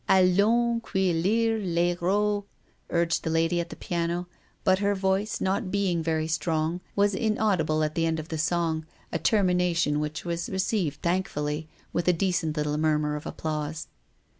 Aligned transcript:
"Allons 0.09 0.81
cueillir 0.81 1.61
les 1.63 1.95
ro 2.01 2.37
n 2.37 2.43
urged 2.97 3.23
the 3.23 3.29
lady 3.29 3.59
at 3.59 3.69
the 3.69 3.75
piano, 3.75 4.27
but 4.63 4.79
her 4.79 4.95
voice, 4.95 5.39
not 5.39 5.69
being 5.69 6.01
very 6.01 6.25
strong, 6.27 6.81
was 6.95 7.13
inaudible 7.13 7.83
at 7.83 7.93
the 7.93 8.07
end, 8.07 8.19
which 8.19 8.51
was 10.25 10.49
received 10.49 11.03
thankfully, 11.03 11.67
with 11.93 12.07
a 12.07 12.13
decent 12.13 12.57
little 12.57 12.79
murmur 12.79 13.15
of 13.15 13.27
applause. 13.27 13.89